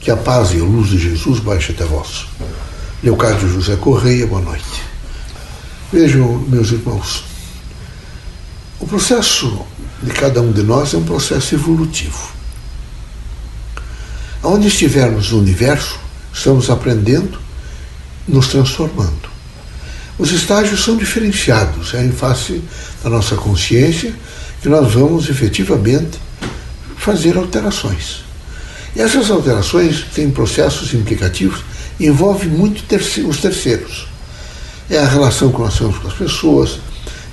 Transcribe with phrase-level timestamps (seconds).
[0.00, 2.24] Que a paz e a luz de Jesus baixe até vós.
[3.02, 4.82] Leocádio José Correia, boa noite.
[5.92, 7.24] Vejam, meus irmãos,
[8.78, 9.60] o processo
[10.02, 12.30] de cada um de nós é um processo evolutivo.
[14.42, 16.00] Onde estivermos no universo,
[16.32, 17.38] estamos aprendendo,
[18.26, 19.28] nos transformando.
[20.18, 22.62] Os estágios são diferenciados, é em face
[23.04, 24.14] da nossa consciência
[24.62, 26.18] que nós vamos efetivamente
[26.96, 28.29] fazer alterações.
[28.94, 31.64] E essas alterações têm processos implicativos
[31.98, 32.82] e envolvem muito
[33.28, 34.08] os terceiros.
[34.88, 36.80] É a relação que nós temos com as pessoas,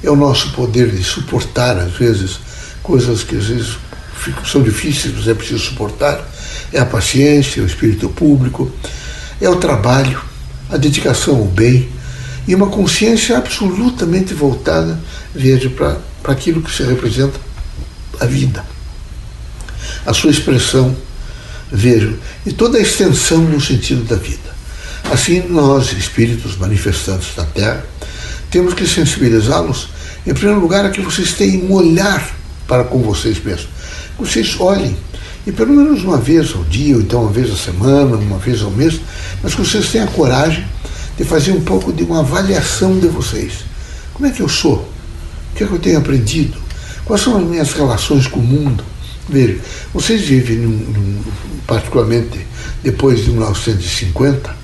[0.03, 2.39] é o nosso poder de suportar, às vezes,
[2.83, 3.77] coisas que às vezes
[4.45, 6.23] são difíceis, mas é preciso suportar,
[6.71, 8.71] é a paciência, é o espírito público,
[9.41, 10.21] é o trabalho,
[10.69, 11.89] a dedicação ao bem
[12.47, 14.99] e uma consciência absolutamente voltada,
[15.33, 15.97] veja, para
[16.31, 17.39] aquilo que se representa
[18.19, 18.63] a vida,
[20.05, 20.95] a sua expressão,
[21.71, 22.13] veja,
[22.45, 24.55] e toda a extensão no sentido da vida.
[25.11, 27.85] Assim, nós, espíritos manifestantes da Terra,
[28.51, 29.89] temos que sensibilizá-los,
[30.25, 32.35] em primeiro lugar, a que vocês tenham um olhar
[32.67, 33.69] para com vocês mesmos.
[34.17, 34.97] Que vocês olhem,
[35.45, 38.61] e pelo menos uma vez ao dia, ou então uma vez à semana, uma vez
[38.61, 38.99] ao mês,
[39.41, 40.65] mas que vocês tenham a coragem
[41.17, 43.65] de fazer um pouco de uma avaliação de vocês.
[44.13, 44.89] Como é que eu sou?
[45.51, 46.57] O que é que eu tenho aprendido?
[47.05, 48.83] Quais são as minhas relações com o mundo?
[49.29, 49.57] Veja,
[49.93, 51.23] vocês vivem, num, num,
[51.65, 52.45] particularmente
[52.83, 54.55] depois de 1950,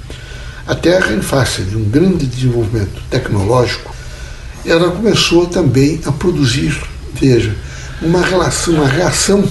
[0.65, 3.93] a Terra, em face de um grande desenvolvimento tecnológico,
[4.65, 6.79] ela começou também a produzir,
[7.13, 7.53] veja,
[8.01, 9.43] uma relação, uma reação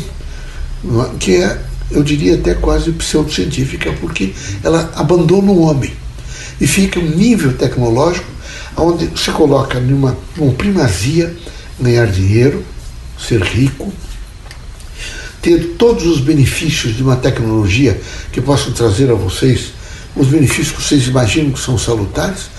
[1.20, 4.32] que é, eu diria até quase pseudocientífica, porque
[4.64, 5.92] ela abandona o homem
[6.60, 8.30] e fica um nível tecnológico
[8.76, 11.34] onde se coloca numa, numa primazia
[11.78, 12.64] ganhar dinheiro,
[13.18, 13.92] ser rico,
[15.42, 19.72] ter todos os benefícios de uma tecnologia que possa trazer a vocês
[20.14, 22.50] os benefícios que vocês imaginam que são salutares,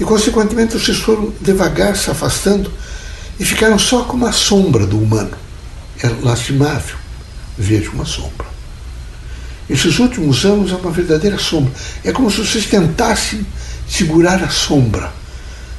[0.00, 2.72] e consequentemente vocês foram devagar se afastando
[3.38, 5.36] e ficaram só com uma sombra do humano.
[6.02, 6.96] É lastimável
[7.58, 8.46] ver uma sombra.
[9.68, 11.72] Esses últimos anos é uma verdadeira sombra.
[12.04, 13.46] É como se vocês tentassem
[13.88, 15.12] segurar a sombra.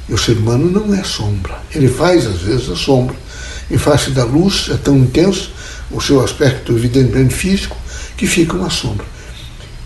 [0.08, 1.60] E o ser humano não é sombra.
[1.74, 3.16] Ele faz, às vezes, a sombra.
[3.70, 5.53] Em face da luz, é tão intenso
[5.94, 7.76] o seu aspecto evidentemente físico
[8.16, 9.06] que fica uma sombra.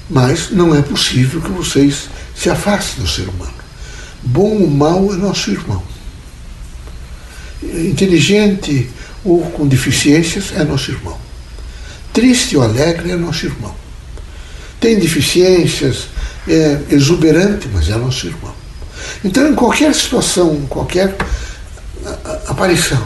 [0.09, 3.53] Mas não é possível que vocês se afastem do ser humano.
[4.23, 5.83] Bom ou mal é nosso irmão.
[7.63, 8.89] Inteligente
[9.25, 11.19] ou com deficiências é nosso irmão.
[12.13, 13.75] Triste ou alegre é nosso irmão.
[14.81, 16.09] Tem deficiências,
[16.47, 18.55] é exuberante, mas é nosso irmão.
[19.25, 21.17] Então, em qualquer situação, qualquer
[22.47, 22.99] aparição,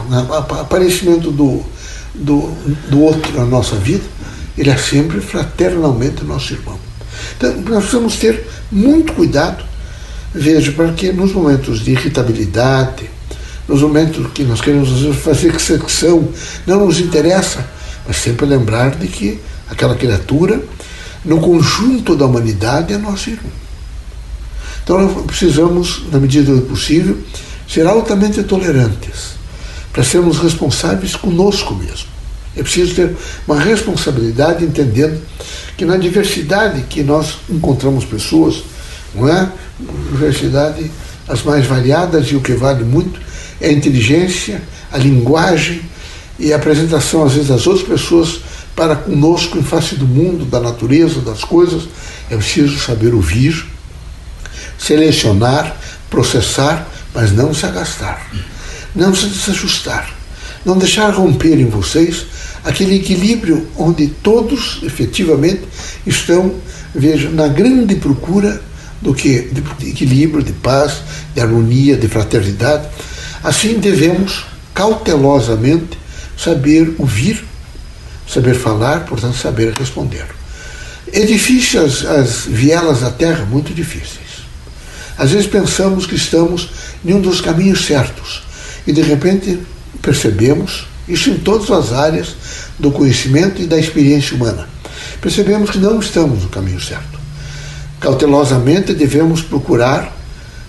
[0.59, 1.63] aparecimento do,
[2.13, 2.51] do,
[2.89, 4.03] do outro na nossa vida,
[4.57, 6.77] ele é sempre fraternalmente nosso irmão.
[7.37, 9.63] Então, nós precisamos ter muito cuidado,
[10.33, 13.09] veja, para que nos momentos de irritabilidade,
[13.67, 16.27] nos momentos que nós queremos fazer secção,
[16.67, 17.65] não nos interessa,
[18.07, 20.61] mas sempre lembrar de que aquela criatura,
[21.23, 23.51] no conjunto da humanidade, é nosso irmão.
[24.83, 27.17] Então nós precisamos, na medida do possível,
[27.67, 29.35] ser altamente tolerantes,
[29.93, 32.07] para sermos responsáveis conosco mesmo.
[32.57, 33.15] É preciso ter
[33.47, 35.21] uma responsabilidade entendendo
[35.77, 38.63] que na diversidade que nós encontramos pessoas,
[39.15, 39.49] não é?
[40.11, 40.91] Diversidade
[41.27, 43.19] as mais variadas e o que vale muito
[43.61, 44.61] é a inteligência,
[44.91, 45.81] a linguagem
[46.37, 48.39] e a apresentação às vezes das outras pessoas
[48.75, 51.83] para conosco em face do mundo, da natureza, das coisas.
[52.29, 53.65] É preciso saber ouvir,
[54.77, 55.75] selecionar,
[56.09, 58.27] processar, mas não se agastar,
[58.95, 60.13] não se desajustar,
[60.65, 62.25] não deixar romper em vocês
[62.63, 65.61] aquele equilíbrio onde todos efetivamente
[66.05, 66.53] estão,
[66.93, 68.61] veja, na grande procura
[69.01, 71.01] do que de equilíbrio, de paz,
[71.33, 72.87] de harmonia, de fraternidade.
[73.43, 75.97] Assim devemos cautelosamente
[76.37, 77.43] saber ouvir,
[78.27, 80.25] saber falar, portanto saber responder.
[81.11, 84.23] É difícil as, as vielas da terra, muito difíceis.
[85.17, 86.69] Às vezes pensamos que estamos
[87.05, 88.43] em um dos caminhos certos
[88.85, 89.59] e de repente
[90.01, 92.35] percebemos isso em todas as áreas
[92.79, 94.67] do conhecimento e da experiência humana.
[95.21, 97.19] Percebemos que não estamos no caminho certo.
[97.99, 100.15] Cautelosamente devemos procurar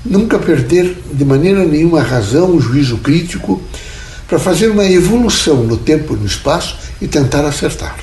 [0.04, 3.60] nunca perder de maneira nenhuma razão, o juízo crítico,
[4.28, 7.96] para fazer uma evolução no tempo e no espaço e tentar acertar.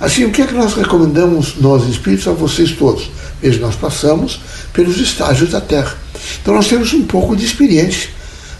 [0.00, 3.10] Assim, o que é que nós recomendamos, nós espíritos, a vocês todos?
[3.40, 4.40] Veja, nós passamos
[4.72, 5.96] pelos estágios da Terra.
[6.40, 8.10] Então, nós temos um pouco de experiência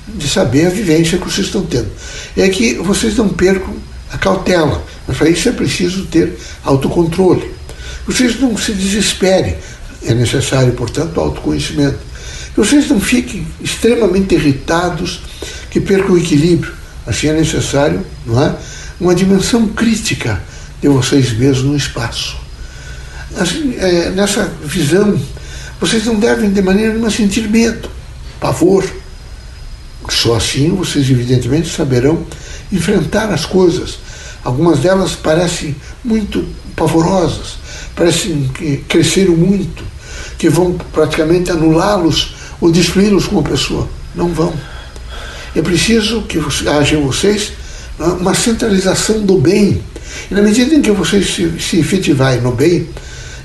[0.09, 1.89] de saber a vivência que vocês estão tendo.
[2.37, 3.75] É que vocês não percam
[4.13, 7.51] a cautela, mas para isso é preciso ter autocontrole.
[8.07, 9.57] Vocês não se desesperem.
[10.05, 11.99] É necessário, portanto, autoconhecimento.
[12.55, 15.23] Que vocês não fiquem extremamente irritados,
[15.71, 16.73] que percam o equilíbrio.
[17.07, 18.55] Assim é necessário, não é?
[19.01, 20.43] Uma dimensão crítica
[20.81, 22.37] de vocês mesmos no espaço.
[23.37, 25.19] Assim, é, nessa visão,
[25.81, 27.89] vocês não devem de maneira nenhuma sentir medo,
[28.41, 28.85] pavor.
[30.09, 32.25] Só assim vocês, evidentemente, saberão
[32.73, 33.99] enfrentar as coisas.
[34.45, 36.45] Algumas delas parecem muito
[36.75, 37.59] pavorosas,
[37.95, 39.85] parecem que cresceram muito,
[40.39, 43.89] que vão praticamente anulá-los ou destruí-los como pessoa.
[44.15, 44.53] Não vão.
[45.55, 46.39] É preciso que
[46.69, 47.53] haja em vocês
[47.99, 49.83] né, uma centralização do bem.
[50.31, 52.89] E na medida em que vocês se, se efetivarem no bem,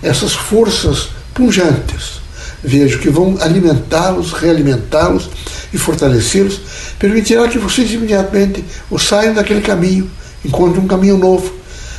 [0.01, 2.21] essas forças punjantes,
[2.63, 5.29] vejo que vão alimentá-los, realimentá-los
[5.73, 6.61] e fortalecê-los,
[6.97, 10.09] permitirá que vocês imediatamente ou saiam daquele caminho,
[10.43, 11.53] encontrem um caminho novo,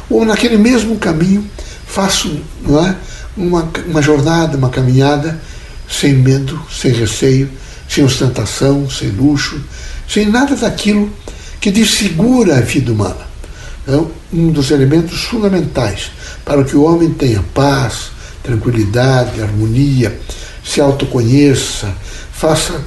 [0.09, 1.45] ou naquele mesmo caminho
[1.87, 2.41] façam
[2.87, 2.95] é,
[3.37, 5.39] uma, uma jornada, uma caminhada
[5.89, 7.49] sem medo, sem receio,
[7.89, 9.61] sem ostentação, sem luxo,
[10.09, 11.11] sem nada daquilo
[11.61, 13.27] que desfigura a vida humana.
[13.83, 16.11] Então, um dos elementos fundamentais
[16.45, 18.11] para que o homem tenha paz,
[18.43, 20.19] tranquilidade, harmonia,
[20.65, 21.89] se autoconheça,
[22.39, 22.81] faça,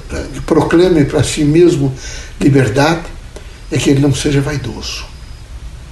[0.46, 1.94] proclame para si mesmo
[2.40, 3.02] liberdade,
[3.70, 5.06] é que ele não seja vaidoso.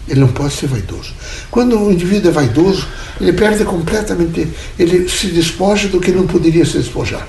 [0.07, 1.13] Ele não pode ser vaidoso.
[1.51, 2.87] Quando o indivíduo é vaidoso,
[3.19, 4.47] ele perde completamente,
[4.77, 7.27] ele se despoja do que não poderia se despojar.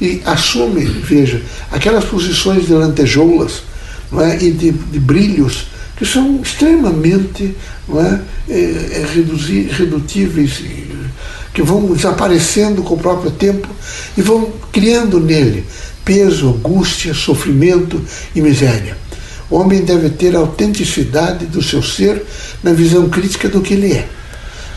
[0.00, 1.42] E assume, veja,
[1.72, 3.62] aquelas posições de lantejoulas
[4.12, 4.36] não é?
[4.36, 5.66] e de, de brilhos
[5.96, 7.56] que são extremamente
[7.88, 8.20] não é?
[8.48, 9.06] É, é
[9.72, 10.62] redutíveis,
[11.58, 13.66] que vão desaparecendo com o próprio tempo
[14.16, 15.66] e vão criando nele
[16.04, 18.00] peso, angústia, sofrimento
[18.32, 18.96] e miséria.
[19.50, 22.24] O homem deve ter a autenticidade do seu ser
[22.62, 24.06] na visão crítica do que ele é.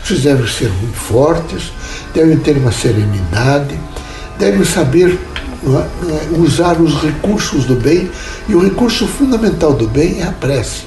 [0.04, 1.70] Vocês devem ser muito fortes,
[2.12, 3.78] devem ter uma serenidade,
[4.36, 5.16] devem saber
[5.64, 8.10] é, usar os recursos do bem,
[8.48, 10.82] e o recurso fundamental do bem é a prece.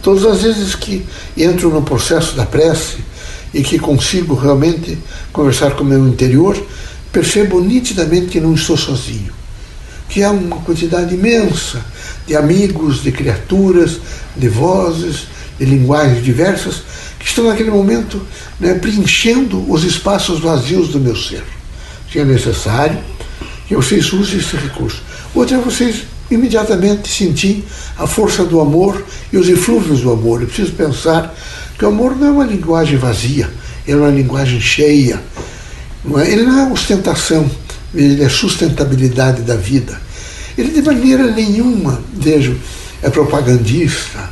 [0.00, 1.04] Todas as vezes que
[1.36, 3.04] entro no processo da prece
[3.54, 4.98] e que consigo realmente
[5.32, 6.60] conversar com o meu interior,
[7.12, 9.32] percebo nitidamente que não estou sozinho,
[10.08, 11.80] que há uma quantidade imensa
[12.26, 14.00] de amigos, de criaturas,
[14.36, 15.28] de vozes,
[15.58, 16.82] de linguagens diversas,
[17.18, 18.20] que estão naquele momento
[18.58, 21.44] né, preenchendo os espaços vazios do meu ser.
[22.12, 22.98] Se é necessário
[23.68, 25.02] que vocês usem esse recurso.
[25.34, 27.64] Outra é vocês imediatamente sentir
[27.98, 30.40] a força do amor e os eflúvios do amor.
[30.40, 31.34] Eu preciso pensar
[31.78, 33.50] que o amor não é uma linguagem vazia,
[33.86, 35.20] é uma linguagem cheia.
[36.04, 36.30] Não é?
[36.30, 37.50] Ele não é ostentação,
[37.94, 40.00] ele é sustentabilidade da vida.
[40.56, 42.56] Ele de maneira nenhuma, vejo,
[43.02, 44.30] é propagandista.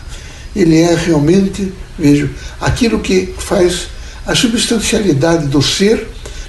[0.54, 2.30] Ele é realmente, vejo,
[2.60, 3.88] aquilo que faz
[4.26, 6.06] a substancialidade do ser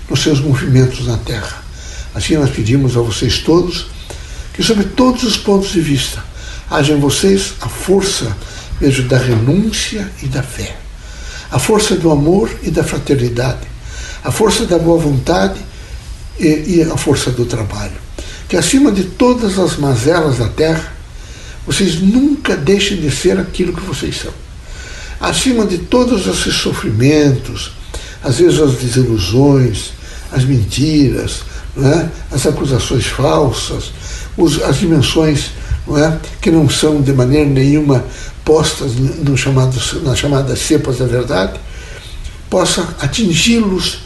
[0.10, 1.64] nos seus movimentos na Terra.
[2.14, 3.88] Assim nós pedimos a vocês todos
[4.54, 6.24] que, sob todos os pontos de vista,
[6.70, 8.36] haja em vocês a força,
[8.80, 10.76] vejo, da renúncia e da fé,
[11.52, 13.68] a força do amor e da fraternidade,
[14.24, 15.60] a força da boa vontade
[16.40, 18.04] e, e a força do trabalho.
[18.48, 20.94] Que acima de todas as mazelas da terra,
[21.66, 24.34] vocês nunca deixem de ser aquilo que vocês são.
[25.20, 27.72] Acima de todos esses sofrimentos,
[28.22, 29.92] às vezes as desilusões,
[30.32, 31.44] as mentiras,
[31.78, 32.08] é?
[32.32, 33.92] as acusações falsas,
[34.38, 35.52] os, as dimensões
[35.88, 36.20] não é?
[36.42, 38.04] que não são de maneira nenhuma
[38.46, 41.60] postas no chamado, nas chamadas cepas da verdade,
[42.50, 44.00] possa atingi-los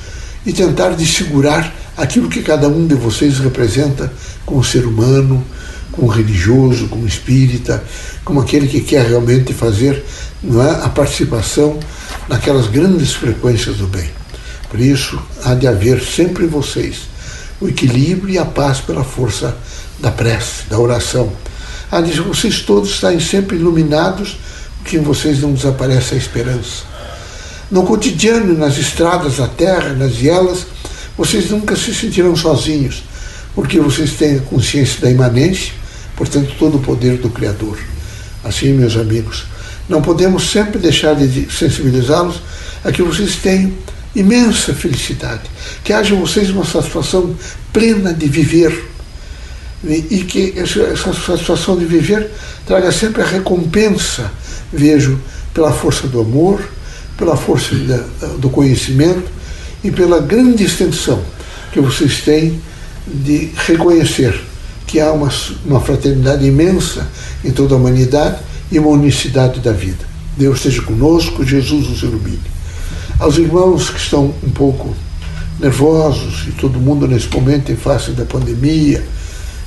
[0.46, 4.12] e tentar desfigurar aquilo que cada um de vocês representa
[4.46, 5.44] como ser humano,
[5.92, 7.84] como religioso, como espírita,
[8.24, 10.06] como aquele que quer realmente fazer
[10.42, 11.80] não é, a participação
[12.30, 14.10] naquelas grandes frequências do bem.
[14.70, 17.08] Por isso, há de haver sempre em vocês
[17.60, 19.56] o equilíbrio e a paz pela força
[20.00, 21.32] da prece, da oração.
[21.92, 24.38] Há de vocês todos estarem sempre iluminados,
[24.80, 26.84] porque em vocês não desaparece a esperança.
[27.72, 30.66] No cotidiano, nas estradas da terra, nas vielas,
[31.18, 33.04] vocês nunca se sentirão sozinhos,
[33.56, 35.74] porque vocês têm a consciência da imanência,
[36.16, 37.80] portanto, todo o poder do Criador.
[38.44, 39.46] Assim, meus amigos,
[39.90, 42.42] não podemos sempre deixar de sensibilizá-los
[42.84, 43.74] a que vocês tenham
[44.16, 45.44] imensa felicidade,
[45.84, 47.36] que haja vocês uma satisfação
[47.72, 48.90] plena de viver
[49.84, 52.32] e que essa satisfação de viver
[52.66, 54.32] traga sempre a recompensa,
[54.74, 55.20] vejo,
[55.54, 56.68] pela força do amor,
[57.16, 57.76] pela força
[58.40, 59.30] do conhecimento
[59.84, 61.22] e pela grande extensão
[61.72, 62.62] que vocês têm
[63.06, 64.40] de reconhecer
[64.86, 65.30] que há uma,
[65.66, 67.08] uma fraternidade imensa
[67.44, 68.40] em toda a humanidade
[68.72, 70.06] e uma unicidade da vida.
[70.38, 72.57] Deus esteja conosco, Jesus nos ilumine.
[73.20, 74.96] Aos irmãos que estão um pouco
[75.60, 79.04] nervosos, e todo mundo nesse momento em face da pandemia,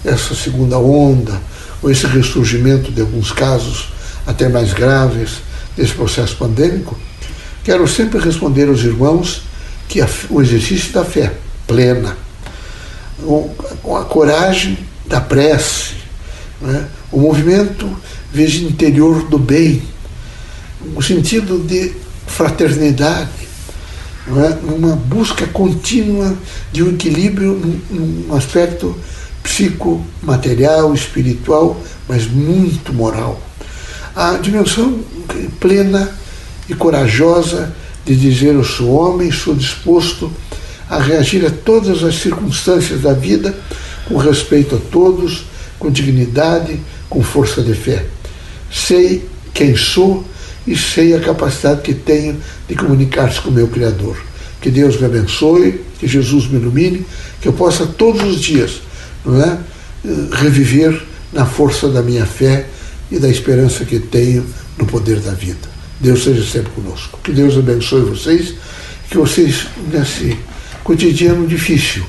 [0.04, 1.40] essa segunda onda,
[1.83, 3.88] ou esse ressurgimento de alguns casos
[4.25, 5.38] até mais graves
[5.76, 6.97] desse processo pandêmico,
[7.64, 9.42] quero sempre responder aos irmãos
[9.88, 11.33] que o exercício da fé
[11.66, 12.16] plena,
[13.83, 14.78] com a coragem
[15.09, 15.95] da prece,
[16.61, 16.87] né?
[17.11, 17.90] o movimento
[18.33, 19.83] veja interior do bem,
[20.95, 21.92] o sentido de
[22.28, 23.39] fraternidade,
[24.38, 24.58] é?
[24.62, 26.37] uma busca contínua
[26.72, 28.96] de um equilíbrio num, num aspecto
[29.42, 33.40] psicomaterial, espiritual, mas muito moral.
[34.14, 35.00] A dimensão
[35.58, 36.10] plena
[36.68, 40.30] e corajosa de dizer eu sou homem, sou disposto
[40.88, 43.54] a reagir a todas as circunstâncias da vida
[44.06, 45.44] com respeito a todos,
[45.78, 48.04] com dignidade, com força de fé.
[48.70, 50.25] Sei quem sou
[50.70, 54.16] e sei a capacidade que tenho de comunicar-se com o meu Criador.
[54.60, 57.04] Que Deus me abençoe, que Jesus me ilumine,
[57.40, 58.80] que eu possa todos os dias
[59.24, 59.58] não é,
[60.32, 62.66] reviver na força da minha fé
[63.10, 64.46] e da esperança que tenho
[64.78, 65.68] no poder da vida.
[65.98, 67.18] Deus seja sempre conosco.
[67.24, 68.54] Que Deus abençoe vocês,
[69.10, 70.38] que vocês, nesse
[70.84, 72.04] cotidiano difícil,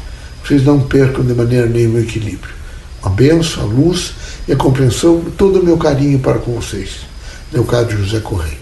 [0.46, 2.54] vocês não percam de maneira nenhuma o equilíbrio.
[3.02, 4.14] A benção, a luz
[4.48, 7.11] e a compreensão, todo o meu carinho para com vocês.
[7.52, 8.61] Leocádio José Correia.